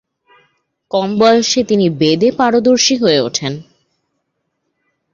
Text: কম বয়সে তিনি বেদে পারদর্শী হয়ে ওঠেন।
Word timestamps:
কম 0.91 1.09
বয়সে 1.19 1.61
তিনি 1.63 1.85
বেদে 1.99 2.29
পারদর্শী 2.31 2.95
হয়ে 2.97 3.19
ওঠেন। 3.19 3.53